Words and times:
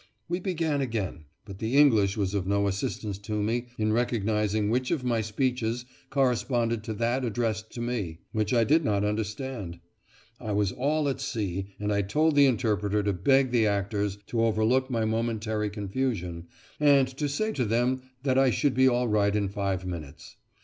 We 0.27 0.39
began 0.39 0.81
again, 0.81 1.25
but 1.45 1.59
the 1.59 1.77
English 1.77 2.17
was 2.17 2.33
of 2.33 2.47
no 2.47 2.65
assistance 2.67 3.19
to 3.19 3.33
me 3.39 3.67
in 3.77 3.93
recognising 3.93 4.71
which 4.71 4.89
of 4.89 5.03
my 5.03 5.21
speeches 5.21 5.85
corresponded 6.09 6.83
to 6.85 6.95
that 6.95 7.23
addressed 7.23 7.71
to 7.73 7.81
me, 7.81 8.17
which 8.31 8.51
I 8.51 8.63
did 8.63 8.83
not 8.83 9.03
understand. 9.03 9.79
I 10.39 10.53
was 10.53 10.71
all 10.71 11.07
at 11.07 11.21
sea, 11.21 11.67
and 11.79 11.93
I 11.93 12.01
told 12.01 12.33
the 12.35 12.47
interpreter 12.47 13.03
to 13.03 13.13
beg 13.13 13.51
the 13.51 13.67
actors 13.67 14.17
to 14.25 14.43
overlook 14.43 14.89
my 14.89 15.05
momentary 15.05 15.69
confusion, 15.69 16.47
and 16.79 17.07
to 17.19 17.29
say 17.29 17.51
to 17.51 17.63
them 17.63 18.01
that 18.23 18.39
I 18.39 18.49
should 18.49 18.73
be 18.73 18.89
all 18.89 19.07
right 19.07 19.35
in 19.35 19.49
five 19.49 19.85
minutes. 19.85 20.37